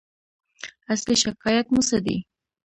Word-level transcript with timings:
اصلي 0.93 1.15
شکایت 1.23 1.67
مو 1.73 1.81
څه 1.89 1.97
دی؟ 2.05 2.17